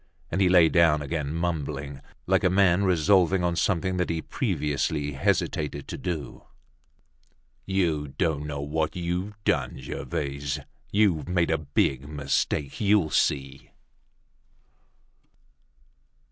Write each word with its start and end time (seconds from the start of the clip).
And 0.31 0.41
he 0.41 0.49
lay 0.49 0.67
down 0.67 1.03
again, 1.03 1.31
mumbling, 1.35 2.01
like 2.25 2.43
a 2.43 2.49
man 2.49 2.83
resolving 2.85 3.43
on 3.43 3.55
something 3.55 3.97
that 3.97 4.09
he 4.09 4.19
previously 4.19 5.11
hesitated 5.11 5.87
to 5.89 5.95
do: 5.95 6.45
"You 7.67 8.07
don't 8.07 8.47
know 8.47 8.61
what 8.61 8.95
you've 8.95 9.35
done, 9.43 9.77
Gervaise. 9.77 10.59
You've 10.91 11.29
made 11.29 11.51
a 11.51 11.59
big 11.59 12.07
mistake; 12.09 12.81
you'll 12.81 13.11
see." 13.11 13.69